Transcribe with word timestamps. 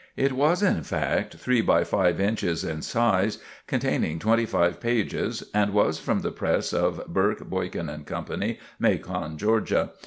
It 0.17 0.31
was 0.33 0.63
in 0.63 0.81
fact 0.81 1.35
three 1.35 1.61
by 1.61 1.83
five 1.83 2.19
inches 2.19 2.63
in 2.63 2.81
size, 2.81 3.37
contained 3.67 4.19
twenty 4.21 4.47
five 4.47 4.79
pages 4.79 5.43
and 5.53 5.73
was 5.75 5.99
from 5.99 6.21
the 6.21 6.31
press 6.31 6.73
of 6.73 7.05
Burke, 7.05 7.47
Boykin 7.47 8.03
& 8.05 8.05
Co., 8.07 8.25
Macon, 8.79 9.37
Georgia. 9.37 9.91